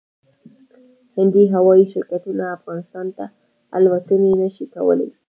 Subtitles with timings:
[1.17, 3.25] هندي هوايي شرکتونه افغانستان ته
[3.77, 5.09] الوتنې نشي کولای